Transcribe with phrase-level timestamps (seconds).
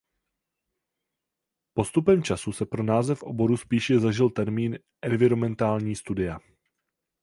[1.73, 6.39] Postupem času se pro název oboru spíše zažil termín Environmentální studia.